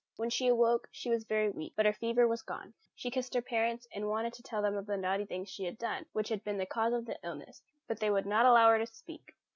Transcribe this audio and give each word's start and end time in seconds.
When 0.15 0.31
she 0.31 0.47
awoke, 0.47 0.87
she 0.91 1.11
was 1.11 1.25
very 1.25 1.51
weak, 1.51 1.73
but 1.75 1.85
her 1.85 1.93
fever 1.93 2.27
was 2.27 2.41
gone. 2.41 2.73
She 2.95 3.11
kissed 3.11 3.35
her 3.35 3.41
parents, 3.43 3.87
and 3.93 4.07
wanted 4.09 4.33
to 4.33 4.41
tell 4.41 4.63
them 4.63 4.75
of 4.75 4.87
the 4.87 4.97
naughty 4.97 5.25
things 5.27 5.47
she 5.49 5.65
had 5.65 5.77
done, 5.77 6.07
which 6.11 6.29
had 6.29 6.43
been 6.43 6.57
the 6.57 6.65
cause 6.65 6.93
of 6.95 7.05
the 7.05 7.19
illness, 7.23 7.61
but 7.87 7.99
they 7.99 8.09
would 8.09 8.25
not 8.25 8.47
allow 8.47 8.71
her 8.71 8.79
to 8.79 8.87
speak. 8.87 9.35